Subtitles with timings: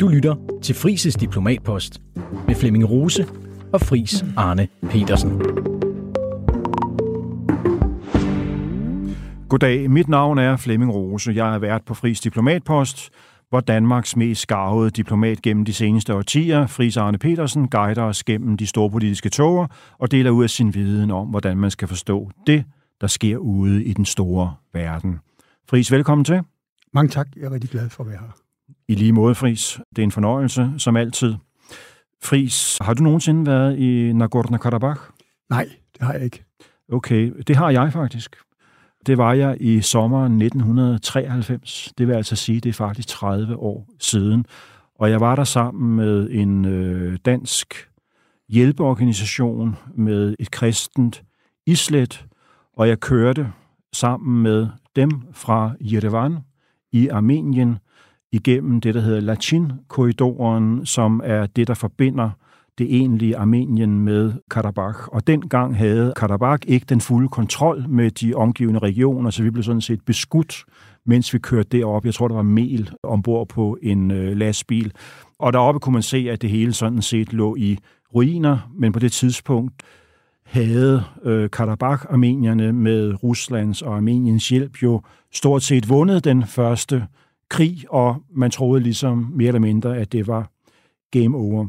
[0.00, 2.00] Du lytter til Frises Diplomatpost
[2.46, 3.26] med Flemming Rose
[3.72, 5.42] og Fris Arne Petersen.
[9.48, 11.32] Goddag, mit navn er Flemming Rose.
[11.32, 13.10] Jeg er vært på Fris Diplomatpost,
[13.48, 18.56] hvor Danmarks mest skarvede diplomat gennem de seneste årtier, Fris Arne Petersen, guider os gennem
[18.56, 19.66] de store politiske toger
[19.98, 22.64] og deler ud af sin viden om, hvordan man skal forstå det,
[23.00, 25.18] der sker ude i den store verden.
[25.70, 26.40] Fris, velkommen til.
[26.94, 27.28] Mange tak.
[27.36, 28.49] Jeg er rigtig glad for at være her.
[28.90, 29.80] I lige måde, Fris.
[29.96, 31.34] Det er en fornøjelse, som altid.
[32.22, 35.12] Fris, har du nogensinde været i Nagorno-Karabakh?
[35.50, 36.44] Nej, det har jeg ikke.
[36.92, 38.36] Okay, det har jeg faktisk.
[39.06, 41.92] Det var jeg i sommeren 1993.
[41.98, 44.46] Det vil altså sige, det er faktisk 30 år siden.
[44.94, 47.88] Og jeg var der sammen med en øh, dansk
[48.48, 51.22] hjælpeorganisation med et kristent
[51.66, 52.26] islet,
[52.76, 53.52] og jeg kørte
[53.92, 56.38] sammen med dem fra Yerevan
[56.92, 57.78] i Armenien
[58.32, 62.30] igennem det, der hedder Lachin-korridoren, som er det, der forbinder
[62.78, 65.08] det egentlige Armenien med Karabakh.
[65.08, 69.62] Og dengang havde Karabakh ikke den fulde kontrol med de omgivende regioner, så vi blev
[69.62, 70.64] sådan set beskudt,
[71.06, 72.04] mens vi kørte derop.
[72.04, 74.92] Jeg tror, der var mel ombord på en øh, lastbil.
[75.38, 77.78] Og deroppe kunne man se, at det hele sådan set lå i
[78.14, 79.82] ruiner, men på det tidspunkt
[80.44, 87.06] havde øh, Karabakh-armenierne med Ruslands og Armeniens hjælp jo stort set vundet den første
[87.50, 90.50] krig, og man troede ligesom mere eller mindre, at det var
[91.10, 91.68] game over.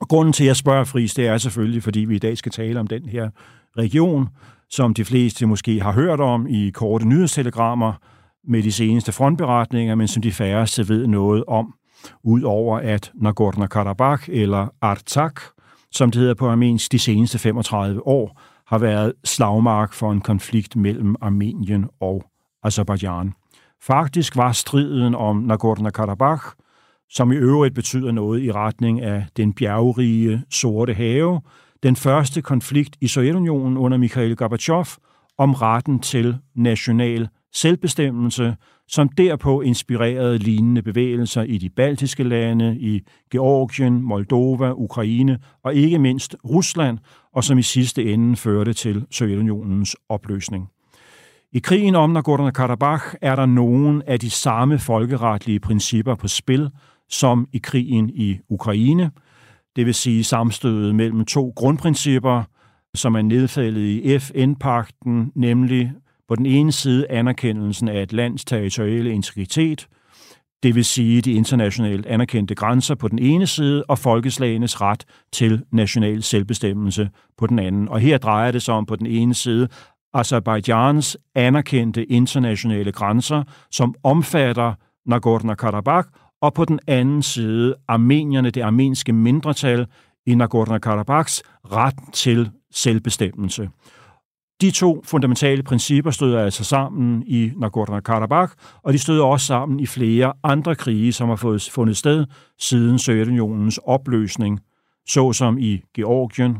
[0.00, 2.52] Og grunden til, at jeg spørger Friis, det er selvfølgelig, fordi vi i dag skal
[2.52, 3.30] tale om den her
[3.78, 4.28] region,
[4.70, 7.92] som de fleste måske har hørt om i korte nyhedstelegrammer
[8.48, 11.74] med de seneste frontberetninger, men som de færreste ved noget om,
[12.24, 15.42] udover at Nagorno-Karabakh eller Artsakh,
[15.90, 20.76] som det hedder på armensk, de seneste 35 år har været slagmark for en konflikt
[20.76, 22.24] mellem Armenien og
[22.62, 23.32] Azerbaijan.
[23.82, 26.54] Faktisk var striden om Nagorno-Karabakh
[27.10, 31.40] som i øvrigt betyder noget i retning af den bjergrige Sorte Have,
[31.82, 34.86] den første konflikt i Sovjetunionen under Mikhail Gorbachev
[35.38, 38.56] om retten til national selvbestemmelse,
[38.88, 43.00] som derpå inspirerede lignende bevægelser i de baltiske lande, i
[43.32, 46.98] Georgien, Moldova, Ukraine og ikke mindst Rusland,
[47.32, 50.68] og som i sidste ende førte til Sovjetunionens opløsning.
[51.52, 56.70] I krigen om Nagorno-Karabakh er der nogen af de samme folkeretlige principper på spil,
[57.08, 59.10] som i krigen i Ukraine.
[59.76, 62.42] Det vil sige samstødet mellem to grundprincipper,
[62.94, 65.92] som er nedfældet i FN-pakten, nemlig
[66.28, 69.88] på den ene side anerkendelsen af et lands territoriale integritet,
[70.62, 75.64] det vil sige de internationalt anerkendte grænser på den ene side, og folkeslagenes ret til
[75.72, 77.88] national selvbestemmelse på den anden.
[77.88, 79.68] Og her drejer det sig om på den ene side
[80.14, 84.74] Azerbaijans anerkendte internationale grænser, som omfatter
[85.10, 89.86] Nagorno-Karabakh og på den anden side armenierne, det armenske mindretal
[90.26, 91.40] i Nagorno-Karabakhs
[91.72, 93.68] ret til selvbestemmelse.
[94.60, 99.86] De to fundamentale principper støder altså sammen i Nagorno-Karabakh, og de støder også sammen i
[99.86, 102.26] flere andre krige, som har fået fundet sted
[102.58, 104.60] siden Sovjetunionens opløsning,
[105.08, 106.58] såsom i Georgien,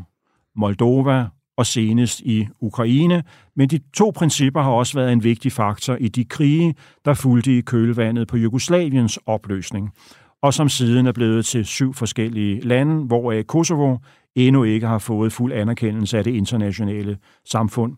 [0.55, 1.27] Moldova
[1.59, 3.23] og senest i Ukraine,
[3.55, 6.75] men de to principper har også været en vigtig faktor i de krige,
[7.05, 9.91] der fulgte i kølvandet på Jugoslaviens opløsning,
[10.41, 13.97] og som siden er blevet til syv forskellige lande, hvoraf Kosovo
[14.35, 17.95] endnu ikke har fået fuld anerkendelse af det internationale samfund.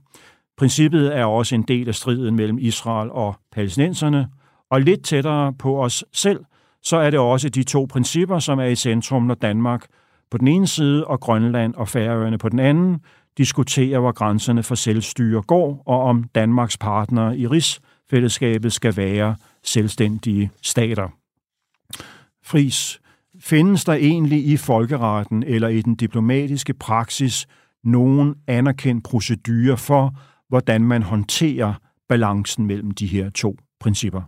[0.58, 4.28] Princippet er også en del af striden mellem Israel og palæstinenserne,
[4.72, 6.40] og lidt tættere på os selv,
[6.84, 9.86] så er det også de to principper, som er i centrum, når Danmark
[10.32, 13.00] på den ene side og Grønland og Færøerne på den anden
[13.41, 20.52] diskutere, hvor grænserne for selvstyre går, og om Danmarks partnere i rigsfællesskabet skal være selvstændige
[20.62, 21.09] stater.
[22.46, 23.00] Fris,
[23.40, 27.47] findes der egentlig i folkeretten eller i den diplomatiske praksis
[27.84, 30.16] nogen anerkendt procedure for,
[30.50, 31.74] hvordan man håndterer
[32.09, 34.22] balancen mellem de her to principper?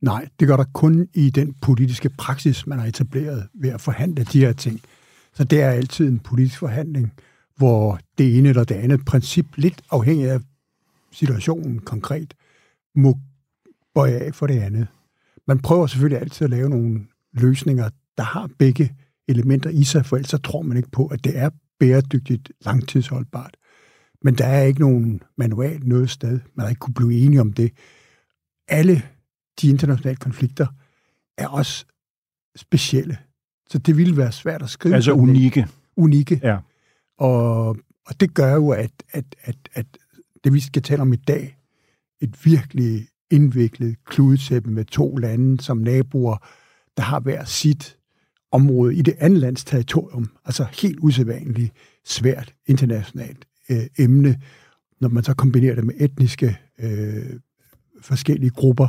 [0.00, 4.24] Nej, det gør der kun i den politiske praksis, man har etableret ved at forhandle
[4.24, 4.80] de her ting.
[5.34, 7.12] Så det er altid en politisk forhandling,
[7.56, 10.40] hvor det ene eller det andet princip, lidt afhængig af
[11.12, 12.34] situationen konkret,
[12.94, 13.18] må
[13.94, 14.86] bøje af for det andet.
[15.46, 18.94] Man prøver selvfølgelig altid at lave nogle løsninger, der har begge
[19.28, 21.50] elementer i sig, for ellers tror man ikke på, at det er
[21.80, 23.56] bæredygtigt langtidsholdbart.
[24.22, 26.40] Men der er ikke nogen manual noget sted.
[26.54, 27.72] Man har ikke kunne blive enige om det.
[28.68, 29.02] Alle
[29.60, 30.66] de internationale konflikter
[31.38, 31.84] er også
[32.56, 33.18] specielle.
[33.70, 34.94] Så det ville være svært at skrive.
[34.94, 35.66] Altså unikke.
[35.96, 36.40] Unikke.
[36.42, 36.58] Ja.
[37.18, 37.68] Og,
[38.06, 39.86] og det gør jo, at, at, at, at
[40.44, 41.58] det vi skal tale om i dag,
[42.20, 46.36] et virkelig indviklet kludetæppe med to lande som naboer,
[46.96, 47.96] der har hver sit
[48.52, 50.30] område i det andet lands territorium.
[50.44, 51.72] Altså helt usædvanligt
[52.04, 54.40] svært internationalt øh, emne,
[55.00, 57.40] når man så kombinerer det med etniske øh,
[58.00, 58.88] forskellige grupper,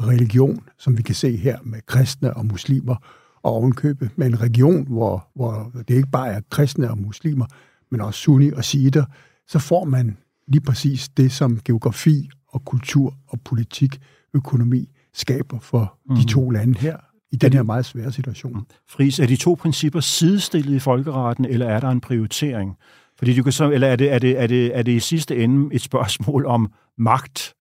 [0.00, 2.96] religion, som vi kan se her med kristne og muslimer,
[3.42, 7.46] og ovenkøbet med en region, hvor, hvor det ikke bare er kristne og muslimer,
[7.90, 9.04] men også sunni og shiiter,
[9.48, 10.16] så får man
[10.48, 14.00] lige præcis det, som geografi og kultur og politik,
[14.34, 16.16] økonomi skaber for mm.
[16.16, 16.96] de to lande her
[17.32, 18.66] i den her meget svære situation.
[18.88, 22.76] Fris, er de to principper sidestillet i folkeretten, eller er der en prioritering?
[23.18, 25.36] Fordi du kan så, eller er det, er, det, er, det, er det i sidste
[25.44, 27.54] ende et spørgsmål om magt,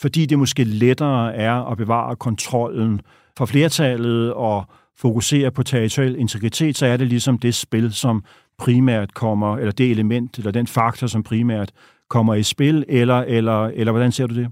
[0.00, 3.00] fordi det måske lettere er at bevare kontrollen
[3.38, 4.64] for flertallet og
[5.00, 8.24] fokuserer på territorial integritet, så er det ligesom det spil, som
[8.58, 11.72] primært kommer, eller det element, eller den faktor, som primært
[12.08, 14.48] kommer i spil, eller, eller, eller hvordan ser du det?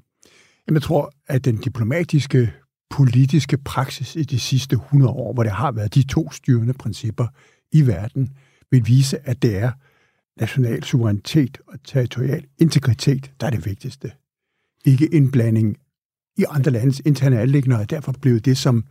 [0.67, 2.53] Jamen, jeg tror, at den diplomatiske
[2.91, 7.27] politiske praksis i de sidste 100 år, hvor det har været de to styrende principper
[7.73, 8.31] i verden,
[8.71, 9.71] vil vise, at det er
[10.41, 14.13] national suverænitet og territorial integritet, der er det vigtigste.
[14.85, 15.77] Ikke indblanding
[16.39, 18.85] i andre landes interne anlægner, og derfor blev det, som,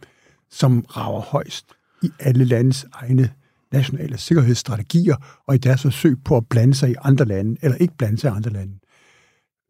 [0.51, 1.65] som rager højst
[2.03, 3.33] i alle landes egne
[3.71, 7.97] nationale sikkerhedsstrategier, og i deres forsøg på at blande sig i andre lande, eller ikke
[7.97, 8.79] blande sig i andre lande.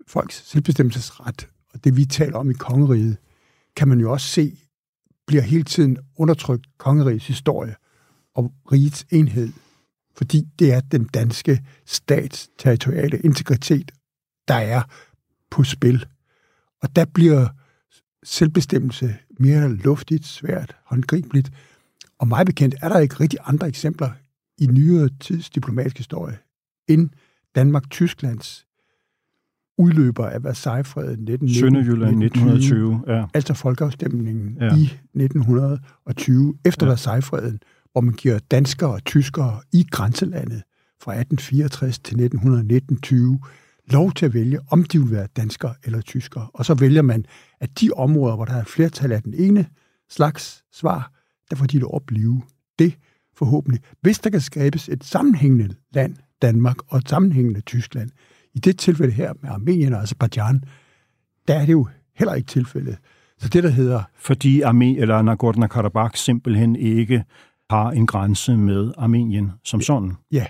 [0.07, 3.17] Folks selvbestemmelsesret, og det vi taler om i kongeriget,
[3.75, 4.57] kan man jo også se,
[5.27, 7.75] bliver hele tiden undertrykt kongerigets historie
[8.35, 9.53] og rigets enhed,
[10.17, 13.91] fordi det er den danske stats territoriale integritet,
[14.47, 14.81] der er
[15.51, 16.05] på spil.
[16.81, 17.47] Og der bliver
[18.23, 21.51] selvbestemmelse mere luftigt, svært, håndgribeligt.
[22.19, 24.09] Og meget bekendt er der ikke rigtig andre eksempler
[24.57, 26.37] i nyere tids diplomatiske historie
[26.87, 27.09] end
[27.55, 28.67] Danmark-Tysklands
[29.77, 33.25] udløber af Versailles-freden 1919, 1920, ja.
[33.33, 34.65] altså folkeafstemningen ja.
[34.65, 36.91] i 1920, efter ja.
[36.91, 37.59] Versailles-freden,
[37.91, 40.63] hvor man giver danskere og tyskere i grænselandet
[41.01, 43.39] fra 1864 til 1919
[43.91, 46.47] lov til at vælge, om de vil være danskere eller tyskere.
[46.53, 47.25] Og så vælger man,
[47.59, 49.65] at de områder, hvor der er flertal af den ene
[50.09, 51.11] slags svar,
[51.49, 52.41] der får de lov at blive
[52.79, 52.97] det
[53.35, 53.81] forhåbentlig.
[54.01, 58.09] Hvis der kan skabes et sammenhængende land, Danmark, og et sammenhængende Tyskland,
[58.53, 60.63] i det tilfælde her med Armenien og Azerbaijan,
[61.47, 62.97] der er det jo heller ikke tilfældet.
[63.37, 64.03] Så det, der hedder...
[64.15, 67.23] Fordi Arme eller Nagorno-Karabakh simpelthen ikke
[67.69, 70.13] har en grænse med Armenien som sådan.
[70.31, 70.45] Ja.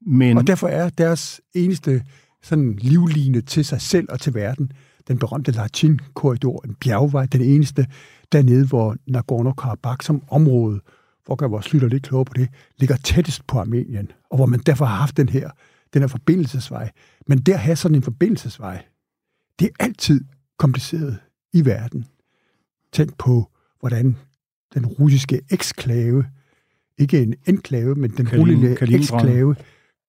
[0.00, 0.38] Men...
[0.38, 2.04] Og derfor er deres eneste
[2.42, 4.72] sådan livline til sig selv og til verden,
[5.08, 7.86] den berømte Lachin-korridor, en bjergvej, den eneste
[8.32, 10.80] dernede, hvor Nagorno-Karabakh som område,
[11.24, 12.48] hvor gør vores lytter lidt klogere på det,
[12.78, 15.50] ligger tættest på Armenien, og hvor man derfor har haft den her
[15.94, 16.90] den her forbindelsesvej.
[17.26, 18.84] Men der at have sådan en forbindelsesvej,
[19.58, 20.24] det er altid
[20.58, 21.18] kompliceret
[21.52, 22.06] i verden.
[22.92, 23.50] Tænk på,
[23.80, 24.16] hvordan
[24.74, 26.26] den russiske eksklave,
[26.98, 29.56] ikke en enklave, men den russiske eksklave,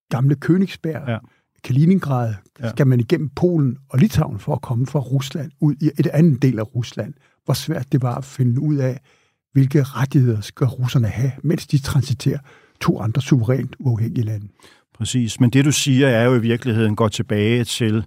[0.09, 1.17] gamle Königsberg, ja.
[1.63, 2.69] Kaliningrad, ja.
[2.69, 6.42] skal man igennem Polen og Litauen for at komme fra Rusland ud i et andet
[6.42, 7.13] del af Rusland.
[7.46, 9.00] Hvor svært det var at finde ud af,
[9.54, 12.40] hvilke rettigheder skal russerne have, mens de transiterer
[12.81, 14.48] to andre suverænt uafhængige lande.
[14.98, 18.06] Præcis, men det du siger er jo i virkeligheden går tilbage til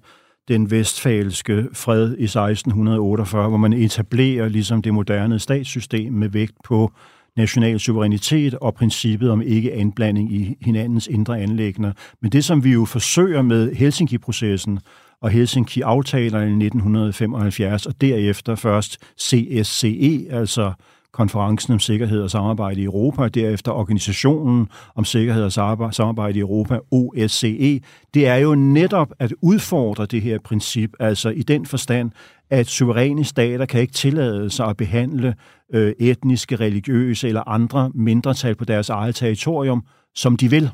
[0.48, 6.92] den vestfalske fred i 1648, hvor man etablerer ligesom det moderne statssystem med vægt på
[7.36, 11.92] national suverænitet og princippet om ikke anblanding i hinandens indre anlægner.
[12.22, 14.78] Men det, som vi jo forsøger med Helsinki-processen
[15.20, 20.72] og Helsinki-aftalerne i 1975, og derefter først CSCE, altså
[21.14, 25.52] konferencen om sikkerhed og samarbejde i Europa, og derefter organisationen om sikkerhed og
[25.94, 27.80] samarbejde i Europa, OSCE,
[28.14, 32.10] det er jo netop at udfordre det her princip, altså i den forstand,
[32.50, 35.34] at suveræne stater kan ikke tillade sig at behandle
[35.74, 40.70] øh, etniske, religiøse eller andre mindretal på deres eget territorium, som de vil.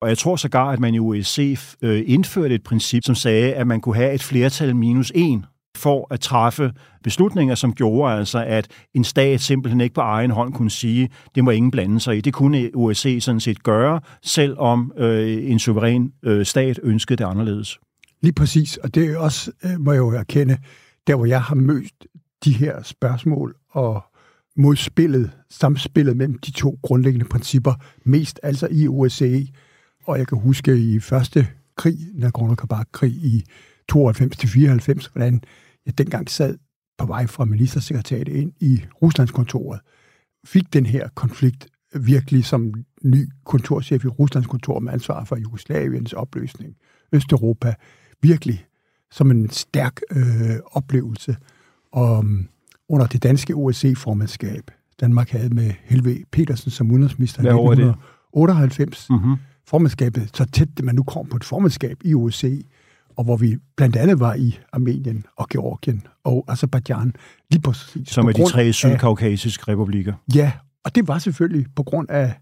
[0.00, 3.66] Og jeg tror sågar, at man i OSCE øh, indførte et princip, som sagde, at
[3.66, 8.68] man kunne have et flertal minus en for at træffe beslutninger, som gjorde altså, at
[8.94, 12.20] en stat simpelthen ikke på egen hånd kunne sige, det må ingen blande sig i.
[12.20, 17.78] Det kunne OSCE sådan set gøre, selvom øh, en suveræn øh, stat ønskede det anderledes.
[18.22, 20.58] Lige præcis, og det er også, øh, må jeg jo erkende,
[21.06, 22.06] der hvor jeg har mødt
[22.44, 24.02] de her spørgsmål og
[24.56, 29.46] modspillet, samspillet mellem de to grundlæggende principper, mest altså i OSCE.
[30.04, 33.44] Og jeg kan huske i første krig, Nagorno-Karabakh-krig i
[33.92, 35.40] 92-94, hvordan
[35.86, 36.58] jeg dengang sad
[36.98, 39.80] på vej fra ministersekretariatet ind i Ruslandskontoret,
[40.46, 46.12] fik den her konflikt virkelig som ny kontorchef i Ruslands kontor med ansvar for Jugoslaviens
[46.12, 46.74] opløsning,
[47.12, 47.74] Østeuropa,
[48.22, 48.66] virkelig
[49.10, 51.36] som en stærk øh, oplevelse.
[51.92, 52.48] Og um,
[52.88, 57.94] under det danske OSCE-formandskab, Danmark havde med Helve Petersen som udenrigsminister Hvad år er det?
[58.32, 59.06] 98.
[59.10, 59.36] Mm-hmm.
[59.66, 62.62] Formandskabet, så tæt man nu kom på et formandskab i OSCE,
[63.16, 67.14] og hvor vi blandt andet var i Armenien og Georgien og Azerbaijan,
[67.50, 68.08] lige præcis.
[68.08, 70.14] Som på er de tre sydkaukasiske republikker.
[70.34, 70.52] Ja,
[70.84, 72.34] og det var selvfølgelig på grund af,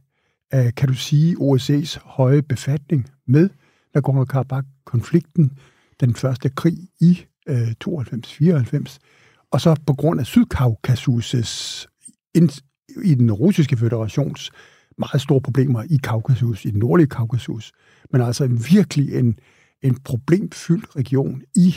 [0.51, 3.51] af kan du sige, OSCE's høje befatning med
[3.95, 5.53] Nagorno-Karabakh-konflikten,
[6.01, 8.99] den første krig i øh, 92-94,
[9.51, 11.87] og så på grund af Sydkaukasus'
[13.05, 14.51] i den russiske federations
[14.99, 17.73] meget store problemer i Kaukasus, i den nordlige Kaukasus,
[18.11, 19.39] men altså virkelig en,
[19.85, 21.75] en problemfyldt region i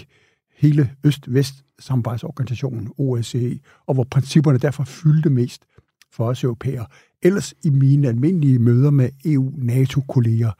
[0.58, 5.66] hele Øst-Vest samarbejdsorganisationen OSCE, og hvor principperne derfor fyldte mest
[6.12, 6.86] for os europæere.
[7.22, 10.52] Ellers i mine almindelige møder med EU-NATO-kolleger,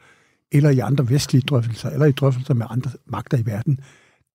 [0.52, 3.80] eller i andre vestlige drøftelser, eller i drøftelser med andre magter i verden,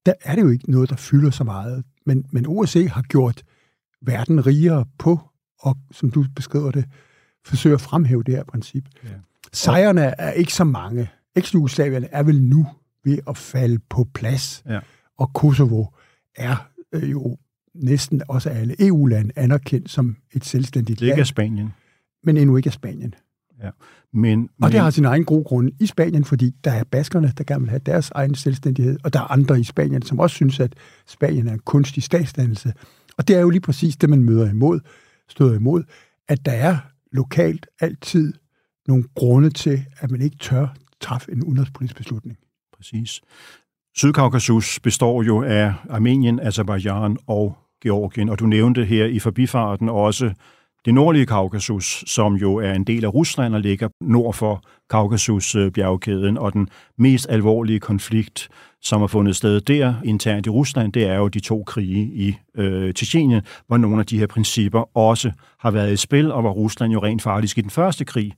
[0.05, 1.83] der er det jo ikke noget, der fylder så meget.
[2.05, 3.43] Men, men OSCE har gjort
[4.01, 5.19] verden rigere på,
[5.59, 6.85] og som du beskriver det,
[7.45, 8.83] forsøger at fremhæve det her princip.
[9.03, 9.09] Ja.
[9.53, 11.09] Sejrene er ikke så mange.
[11.35, 12.67] Eks-Jugoslavien er vel nu
[13.05, 14.79] ved at falde på plads, Ja.
[15.17, 15.85] og Kosovo
[16.35, 17.37] er øh, jo
[17.75, 21.69] næsten også alle EU-lande anerkendt som et selvstændigt Det er ikke af land, Spanien.
[22.23, 23.13] men endnu ikke af Spanien.
[24.15, 27.33] Men, Og det men, har sin egen gode grund i Spanien, fordi der er baskerne,
[27.37, 30.35] der gerne vil have deres egen selvstændighed, og der er andre i Spanien, som også
[30.35, 30.75] synes, at
[31.07, 32.73] Spanien er en kunstig statsdannelse.
[33.17, 34.79] Og det er jo lige præcis det, man møder imod,
[35.29, 35.83] støder imod,
[36.27, 36.77] at der er
[37.11, 38.33] lokalt altid
[38.87, 40.67] nogle grunde til, at man ikke tør
[41.01, 42.37] træffe en udenrigspolitisk beslutning.
[42.83, 43.21] Præcis.
[43.95, 50.33] Sydkaukasus består jo af Armenien, Azerbaijan og Georgien, og du nævnte her i forbifarten også
[50.85, 56.37] det nordlige Kaukasus, som jo er en del af Rusland og ligger nord for Kaukasus-bjergkæden,
[56.37, 58.49] og den mest alvorlige konflikt,
[58.81, 62.35] som har fundet sted der internt i Rusland, det er jo de to krige i
[62.55, 66.51] øh, Tjetjenien, hvor nogle af de her principper også har været i spil, og hvor
[66.51, 68.33] Rusland jo rent faktisk i den første krig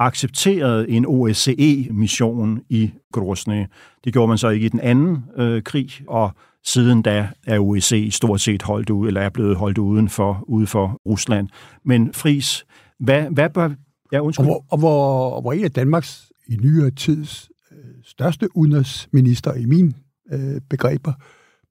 [0.00, 3.66] accepterede en OSCE-mission i Grozny.
[4.04, 6.30] Det gjorde man så ikke i den anden øh, krig, og
[6.64, 10.66] siden da er OSCE stort set holdt ud, eller er blevet holdt uden for, ude
[10.66, 11.48] for Rusland.
[11.84, 12.64] Men Fris,
[13.00, 13.70] hvad, hvad bør...
[14.12, 14.46] Ja, Og undskyld.
[14.46, 19.64] hvor, og hvor, og hvor en af Danmarks i nyere tids øh, største udenrigsminister i
[19.64, 19.94] min
[20.32, 21.12] øh, begreber,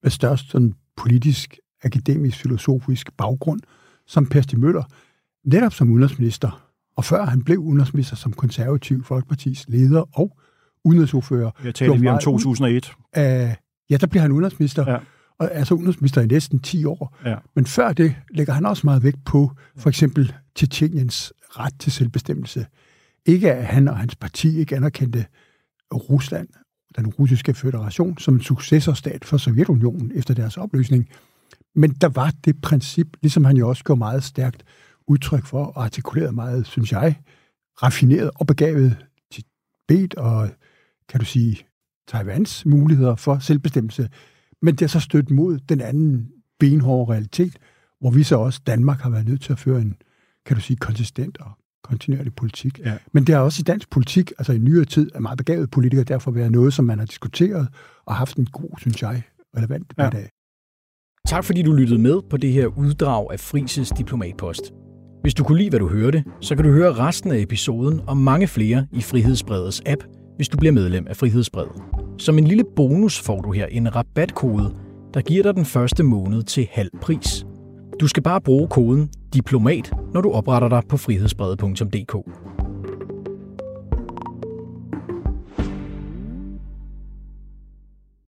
[0.04, 3.60] med størst sådan politisk, akademisk, filosofisk baggrund,
[4.08, 4.84] som Per Møller,
[5.46, 6.69] netop som udenrigsminister,
[7.00, 10.38] og før han blev udenrigsminister som konservativ Folkepartis leder og
[10.84, 12.92] udenrigsordfører, Jeg taler vi om meget ud 2001.
[13.14, 13.58] af,
[13.90, 14.92] ja, der bliver han udenrigsminister, Ja.
[14.92, 15.00] ja.
[15.40, 17.18] og er så udenrigsminister i næsten 10 år.
[17.26, 17.36] Ja.
[17.56, 22.66] Men før det lægger han også meget vægt på for eksempel Tjetjeniens ret til selvbestemmelse.
[23.26, 25.26] Ikke at han og hans parti ikke anerkendte
[25.94, 26.48] Rusland,
[26.98, 31.10] den russiske federation, som en successorstat for Sovjetunionen efter deres opløsning.
[31.76, 34.64] Men der var det princip, ligesom han jo også gjorde meget stærkt
[35.10, 37.16] udtryk for, og artikuleret meget, synes jeg,
[37.84, 38.98] raffineret og begavet
[39.32, 40.50] Tibet og,
[41.10, 41.66] kan du sige,
[42.08, 44.10] Taiwans muligheder for selvbestemmelse.
[44.62, 47.58] Men det er så stødt mod den anden benhårde realitet,
[48.00, 49.96] hvor vi så også, Danmark, har været nødt til at føre en,
[50.46, 51.52] kan du sige, konsistent og
[51.84, 52.80] kontinuerlig politik.
[52.80, 52.98] Ja.
[53.14, 56.04] Men det har også i dansk politik, altså i nyere tid, er meget begavet politikere
[56.04, 57.68] derfor været noget, som man har diskuteret
[58.06, 59.24] og haft en god, synes jeg,
[59.58, 60.10] relevant Ja.
[60.14, 60.30] af.
[61.28, 64.74] Tak fordi du lyttede med på det her uddrag af Frises Diplomatpost.
[65.22, 68.18] Hvis du kunne lide, hvad du hørte, så kan du høre resten af episoden og
[68.18, 70.04] mange flere i Frihedsbredets app,
[70.36, 71.72] hvis du bliver medlem af Frihedsbredet.
[72.18, 74.76] Som en lille bonus får du her en rabatkode,
[75.14, 77.46] der giver dig den første måned til halv pris.
[78.00, 82.16] Du skal bare bruge koden DIPLOMAT, når du opretter dig på frihedsbredet.dk.